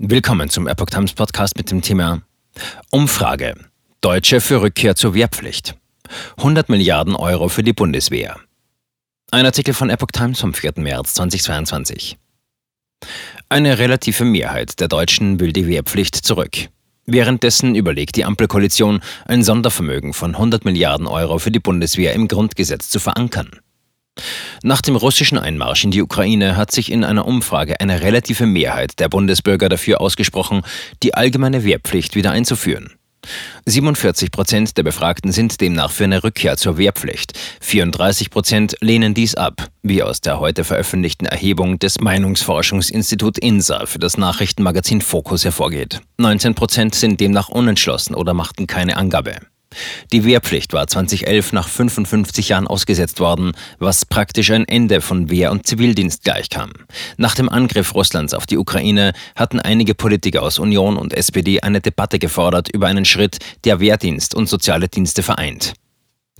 Willkommen 0.00 0.48
zum 0.48 0.68
Epoch 0.68 0.86
Times 0.86 1.12
Podcast 1.12 1.56
mit 1.56 1.72
dem 1.72 1.82
Thema 1.82 2.22
Umfrage. 2.92 3.56
Deutsche 4.00 4.40
für 4.40 4.62
Rückkehr 4.62 4.94
zur 4.94 5.12
Wehrpflicht. 5.12 5.74
100 6.36 6.68
Milliarden 6.68 7.16
Euro 7.16 7.48
für 7.48 7.64
die 7.64 7.72
Bundeswehr. 7.72 8.38
Ein 9.32 9.44
Artikel 9.44 9.74
von 9.74 9.90
Epoch 9.90 10.12
Times 10.12 10.38
vom 10.38 10.54
4. 10.54 10.74
März 10.76 11.14
2022. 11.14 12.16
Eine 13.48 13.80
relative 13.80 14.24
Mehrheit 14.24 14.78
der 14.78 14.86
Deutschen 14.86 15.40
will 15.40 15.52
die 15.52 15.66
Wehrpflicht 15.66 16.14
zurück. 16.14 16.68
Währenddessen 17.06 17.74
überlegt 17.74 18.14
die 18.14 18.24
Ampelkoalition, 18.24 19.00
ein 19.24 19.42
Sondervermögen 19.42 20.12
von 20.12 20.36
100 20.36 20.64
Milliarden 20.64 21.08
Euro 21.08 21.40
für 21.40 21.50
die 21.50 21.58
Bundeswehr 21.58 22.12
im 22.12 22.28
Grundgesetz 22.28 22.88
zu 22.88 23.00
verankern. 23.00 23.50
Nach 24.62 24.80
dem 24.82 24.96
russischen 24.96 25.38
Einmarsch 25.38 25.84
in 25.84 25.90
die 25.90 26.02
Ukraine 26.02 26.56
hat 26.56 26.72
sich 26.72 26.90
in 26.90 27.04
einer 27.04 27.26
Umfrage 27.26 27.80
eine 27.80 28.00
relative 28.00 28.46
Mehrheit 28.46 28.98
der 28.98 29.08
Bundesbürger 29.08 29.68
dafür 29.68 30.00
ausgesprochen, 30.00 30.62
die 31.02 31.14
allgemeine 31.14 31.64
Wehrpflicht 31.64 32.14
wieder 32.14 32.32
einzuführen. 32.32 32.94
47 33.66 34.30
Prozent 34.30 34.76
der 34.76 34.82
Befragten 34.82 35.32
sind 35.32 35.60
demnach 35.60 35.90
für 35.90 36.04
eine 36.04 36.24
Rückkehr 36.24 36.56
zur 36.56 36.78
Wehrpflicht. 36.78 37.38
34 37.60 38.30
Prozent 38.30 38.76
lehnen 38.80 39.14
dies 39.14 39.34
ab, 39.34 39.68
wie 39.82 40.02
aus 40.02 40.20
der 40.20 40.40
heute 40.40 40.64
veröffentlichten 40.64 41.26
Erhebung 41.26 41.78
des 41.78 42.00
Meinungsforschungsinstitut 42.00 43.38
INSA 43.38 43.86
für 43.86 43.98
das 43.98 44.16
Nachrichtenmagazin 44.16 45.00
Focus 45.00 45.44
hervorgeht. 45.44 46.00
19 46.18 46.54
Prozent 46.54 46.94
sind 46.94 47.20
demnach 47.20 47.48
unentschlossen 47.48 48.14
oder 48.14 48.34
machten 48.34 48.66
keine 48.66 48.96
Angabe. 48.96 49.36
Die 50.12 50.24
Wehrpflicht 50.24 50.72
war 50.72 50.86
2011 50.86 51.52
nach 51.52 51.68
55 51.68 52.48
Jahren 52.48 52.66
ausgesetzt 52.66 53.20
worden, 53.20 53.52
was 53.78 54.06
praktisch 54.06 54.50
ein 54.50 54.66
Ende 54.66 55.00
von 55.00 55.30
Wehr- 55.30 55.52
und 55.52 55.66
Zivildienst 55.66 56.24
gleichkam. 56.24 56.72
Nach 57.16 57.34
dem 57.34 57.48
Angriff 57.48 57.94
Russlands 57.94 58.34
auf 58.34 58.46
die 58.46 58.56
Ukraine 58.56 59.12
hatten 59.36 59.60
einige 59.60 59.94
Politiker 59.94 60.42
aus 60.42 60.58
Union 60.58 60.96
und 60.96 61.12
SPD 61.12 61.60
eine 61.60 61.80
Debatte 61.80 62.18
gefordert 62.18 62.68
über 62.68 62.86
einen 62.86 63.04
Schritt, 63.04 63.38
der 63.64 63.80
Wehrdienst 63.80 64.34
und 64.34 64.48
soziale 64.48 64.88
Dienste 64.88 65.22
vereint. 65.22 65.74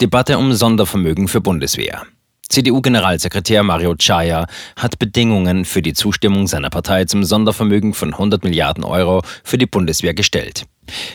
Debatte 0.00 0.38
um 0.38 0.54
Sondervermögen 0.54 1.28
für 1.28 1.42
Bundeswehr. 1.42 2.06
CDU-Generalsekretär 2.48 3.62
Mario 3.62 3.94
Chaya 3.94 4.46
hat 4.74 4.98
Bedingungen 4.98 5.64
für 5.64 5.82
die 5.82 5.92
Zustimmung 5.92 6.48
seiner 6.48 6.68
Partei 6.68 7.04
zum 7.04 7.22
Sondervermögen 7.22 7.94
von 7.94 8.12
100 8.12 8.42
Milliarden 8.42 8.82
Euro 8.82 9.22
für 9.44 9.56
die 9.56 9.66
Bundeswehr 9.66 10.14
gestellt. 10.14 10.64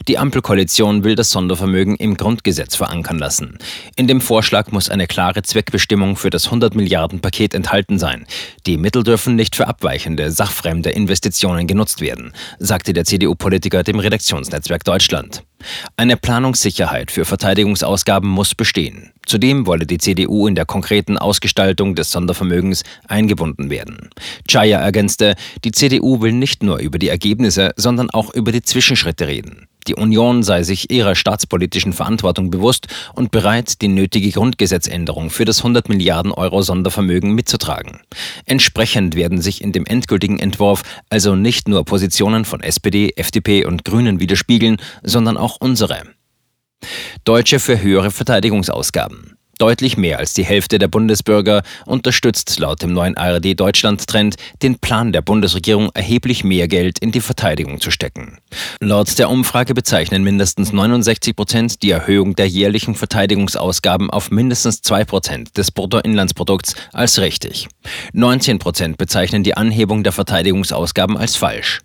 Die 0.08 0.18
Ampelkoalition 0.18 1.04
will 1.04 1.16
das 1.16 1.32
Sondervermögen 1.32 1.96
im 1.96 2.18
Grundgesetz 2.18 2.76
verankern 2.76 3.20
lassen. 3.20 3.58
In 3.96 4.08
dem 4.08 4.22
Vorschlag 4.22 4.72
muss 4.72 4.90
eine 4.90 5.08
klare 5.08 5.44
Zweckbestimmung 5.44 6.16
für 6.16 6.30
das 6.30 6.46
100 6.46 6.76
Milliarden 6.76 7.20
Paket 7.20 7.54
enthalten 7.54 8.00
sein. 8.00 8.26
Die 8.66 8.78
Mittel 8.78 9.04
dürfen 9.04 9.36
nicht 9.36 9.56
für 9.56 9.68
abweichende, 9.68 10.32
sachfremde 10.32 10.92
Investitionen 10.92 11.68
genutzt 11.68 12.02
werden, 12.02 12.34
sagte 12.60 12.94
der 12.94 13.06
CDU-Politiker 13.06 13.84
dem 13.84 14.00
Redaktionsnetzwerk 14.00 14.84
Deutschland. 14.84 15.44
Eine 15.98 16.18
Planungssicherheit 16.18 17.12
für 17.12 17.26
Verteidigungsausgaben 17.26 18.30
muss 18.30 18.56
bestehen. 18.56 19.12
Zudem 19.26 19.66
wolle 19.66 19.86
die 19.86 19.98
CDU 19.98 20.48
in 20.48 20.56
der 20.56 20.66
konkreten 20.66 21.18
Ausgestaltung 21.18 21.96
des 21.96 22.12
Sondervermögens 22.12 22.84
eingebunden 23.08 23.70
werden. 23.70 24.10
Chaya 24.48 24.80
ergänzte, 24.80 25.36
die 25.64 25.72
CDU 25.72 26.22
will 26.22 26.34
nicht 26.34 26.62
nur 26.62 26.78
über 26.78 27.00
die 27.00 27.10
Ergebnisse, 27.10 27.74
sondern 27.76 28.10
auch 28.12 28.34
über 28.34 28.52
die 28.52 28.62
Zwischenschritte 28.62 29.28
reden. 29.28 29.65
Die 29.88 29.96
Union 29.96 30.42
sei 30.42 30.64
sich 30.64 30.90
ihrer 30.90 31.16
staatspolitischen 31.16 31.94
Verantwortung 31.94 32.50
bewusst 32.50 32.88
und 33.14 33.32
bereit, 33.32 33.82
die 33.82 33.88
nötige 33.88 34.32
Grundgesetzänderung 34.32 35.30
für 35.30 35.46
das 35.46 35.60
100 35.60 35.90
Milliarden 35.90 36.32
Euro 36.32 36.62
Sondervermögen 36.62 37.34
mitzutragen. 37.34 38.02
Entsprechend 38.46 39.16
werden 39.16 39.42
sich 39.42 39.62
in 39.62 39.72
dem 39.72 39.86
endgültigen 39.86 40.40
Entwurf 40.40 40.84
also 41.10 41.36
nicht 41.36 41.68
nur 41.68 41.86
Positionen 41.86 42.46
von 42.46 42.62
SPD, 42.62 43.14
FDP 43.16 43.66
und 43.66 43.86
Grünen 43.86 44.20
widerspiegeln, 44.20 44.78
sondern 45.04 45.38
auch 45.38 45.58
unsere. 45.60 46.04
Deutsche 47.24 47.60
für 47.60 47.82
höhere 47.82 48.12
Verteidigungsausgaben. 48.12 49.38
Deutlich 49.58 49.96
mehr 49.96 50.20
als 50.20 50.34
die 50.34 50.44
Hälfte 50.44 50.80
der 50.80 50.90
Bundesbürger 50.90 51.64
unterstützt 51.86 52.60
laut 52.60 52.82
dem 52.82 52.92
neuen 52.92 53.16
ARD-Deutschland-Trend 53.16 54.36
den 54.62 54.80
Plan 54.80 55.14
der 55.14 55.22
Bundesregierung, 55.22 55.92
erheblich 55.94 56.44
mehr 56.44 56.68
Geld 56.68 57.00
in 57.00 57.12
die 57.12 57.22
Verteidigung 57.22 57.80
zu 57.80 57.90
stecken. 57.90 58.38
Laut 58.82 59.18
der 59.18 59.30
Umfrage 59.30 59.74
bezeichnen 59.74 60.24
mindestens 60.24 60.74
69 60.74 61.36
Prozent 61.36 61.84
die 61.84 61.92
Erhöhung 61.92 62.36
der 62.36 62.48
jährlichen 62.48 62.96
Verteidigungsausgaben 62.96 64.10
auf 64.10 64.30
mindestens 64.30 64.82
2 64.82 65.06
Prozent 65.06 65.58
des 65.58 65.72
Bruttoinlandsprodukts 65.72 66.76
als 66.92 67.20
richtig. 67.20 67.70
19 68.12 68.60
Prozent 68.60 68.98
bezeichnen 68.98 69.44
die 69.44 69.56
Anhebung 69.56 70.04
der 70.04 70.12
Verteidigungsausgaben 70.12 71.18
als 71.18 71.38
falsch. 71.38 71.82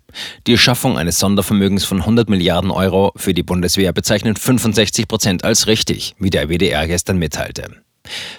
Die 0.47 0.57
Schaffung 0.57 0.97
eines 0.97 1.19
Sondervermögens 1.19 1.85
von 1.85 1.99
100 1.99 2.29
Milliarden 2.29 2.71
Euro 2.71 3.11
für 3.15 3.33
die 3.33 3.43
Bundeswehr 3.43 3.93
bezeichnen 3.93 4.35
65 4.35 5.07
Prozent 5.07 5.43
als 5.43 5.67
richtig, 5.67 6.15
wie 6.19 6.29
der 6.29 6.49
WDR 6.49 6.87
gestern 6.87 7.17
mitteilte. 7.17 7.81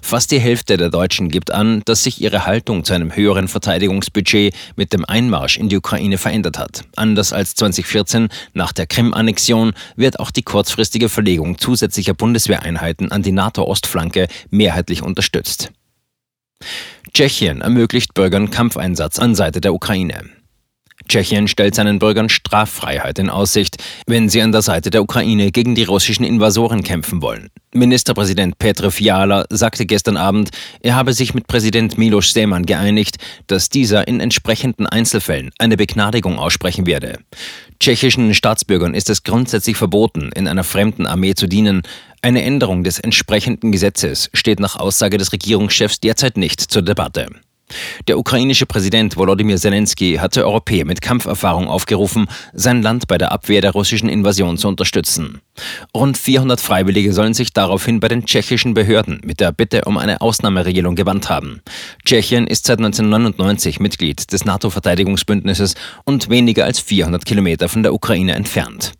Fast 0.02 0.30
die 0.30 0.40
Hälfte 0.40 0.76
der 0.76 0.90
Deutschen 0.90 1.28
gibt 1.28 1.50
an, 1.50 1.82
dass 1.84 2.02
sich 2.02 2.20
ihre 2.20 2.46
Haltung 2.46 2.84
zu 2.84 2.92
einem 2.92 3.14
höheren 3.14 3.48
Verteidigungsbudget 3.48 4.54
mit 4.76 4.92
dem 4.92 5.04
Einmarsch 5.04 5.56
in 5.56 5.68
die 5.68 5.76
Ukraine 5.76 6.18
verändert 6.18 6.58
hat. 6.58 6.82
Anders 6.96 7.32
als 7.32 7.54
2014 7.54 8.28
nach 8.54 8.72
der 8.72 8.86
Krim-Annexion 8.86 9.72
wird 9.96 10.20
auch 10.20 10.30
die 10.30 10.42
kurzfristige 10.42 11.08
Verlegung 11.08 11.58
zusätzlicher 11.58 12.14
Bundeswehreinheiten 12.14 13.12
an 13.12 13.22
die 13.22 13.32
NATO-Ostflanke 13.32 14.26
mehrheitlich 14.50 15.02
unterstützt. 15.02 15.70
Tschechien 17.12 17.60
ermöglicht 17.60 18.14
Bürgern 18.14 18.50
Kampfeinsatz 18.50 19.18
an 19.18 19.34
Seite 19.34 19.60
der 19.60 19.74
Ukraine. 19.74 20.41
Tschechien 21.12 21.46
stellt 21.46 21.74
seinen 21.74 21.98
Bürgern 21.98 22.30
Straffreiheit 22.30 23.18
in 23.18 23.28
Aussicht, 23.28 23.76
wenn 24.06 24.30
sie 24.30 24.40
an 24.40 24.50
der 24.50 24.62
Seite 24.62 24.88
der 24.88 25.02
Ukraine 25.02 25.52
gegen 25.52 25.74
die 25.74 25.84
russischen 25.84 26.24
Invasoren 26.24 26.82
kämpfen 26.82 27.20
wollen. 27.20 27.50
Ministerpräsident 27.74 28.58
Petr 28.58 28.90
Fiala 28.90 29.44
sagte 29.50 29.84
gestern 29.84 30.16
Abend, 30.16 30.48
er 30.80 30.94
habe 30.94 31.12
sich 31.12 31.34
mit 31.34 31.48
Präsident 31.48 31.98
Miloš 31.98 32.32
Zeman 32.32 32.64
geeinigt, 32.64 33.18
dass 33.46 33.68
dieser 33.68 34.08
in 34.08 34.20
entsprechenden 34.20 34.86
Einzelfällen 34.86 35.50
eine 35.58 35.76
Begnadigung 35.76 36.38
aussprechen 36.38 36.86
werde. 36.86 37.18
Tschechischen 37.78 38.32
Staatsbürgern 38.32 38.94
ist 38.94 39.10
es 39.10 39.22
grundsätzlich 39.22 39.76
verboten, 39.76 40.30
in 40.34 40.48
einer 40.48 40.64
fremden 40.64 41.06
Armee 41.06 41.34
zu 41.34 41.46
dienen. 41.46 41.82
Eine 42.22 42.42
Änderung 42.42 42.84
des 42.84 42.98
entsprechenden 42.98 43.70
Gesetzes 43.70 44.30
steht 44.32 44.60
nach 44.60 44.76
Aussage 44.76 45.18
des 45.18 45.30
Regierungschefs 45.34 46.00
derzeit 46.00 46.38
nicht 46.38 46.62
zur 46.62 46.80
Debatte. 46.80 47.26
Der 48.08 48.18
ukrainische 48.18 48.66
Präsident 48.66 49.16
Volodymyr 49.16 49.56
Zelensky 49.56 50.16
hatte 50.16 50.44
Europäer 50.44 50.84
mit 50.84 51.00
Kampferfahrung 51.00 51.68
aufgerufen, 51.68 52.26
sein 52.52 52.82
Land 52.82 53.08
bei 53.08 53.18
der 53.18 53.32
Abwehr 53.32 53.60
der 53.60 53.72
russischen 53.72 54.08
Invasion 54.08 54.58
zu 54.58 54.68
unterstützen. 54.68 55.40
Rund 55.94 56.16
400 56.16 56.60
Freiwillige 56.60 57.12
sollen 57.12 57.34
sich 57.34 57.52
daraufhin 57.52 58.00
bei 58.00 58.08
den 58.08 58.24
tschechischen 58.24 58.74
Behörden 58.74 59.20
mit 59.24 59.40
der 59.40 59.52
Bitte 59.52 59.82
um 59.84 59.98
eine 59.98 60.20
Ausnahmeregelung 60.20 60.94
gewandt 60.94 61.28
haben. 61.28 61.60
Tschechien 62.04 62.46
ist 62.46 62.66
seit 62.66 62.78
1999 62.78 63.80
Mitglied 63.80 64.32
des 64.32 64.44
NATO-Verteidigungsbündnisses 64.44 65.74
und 66.04 66.30
weniger 66.30 66.64
als 66.64 66.80
400 66.80 67.24
Kilometer 67.24 67.68
von 67.68 67.82
der 67.82 67.94
Ukraine 67.94 68.34
entfernt. 68.34 68.92